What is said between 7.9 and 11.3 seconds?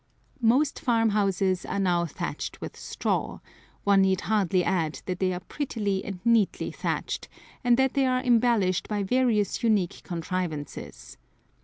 they are embellished by various unique contrivances.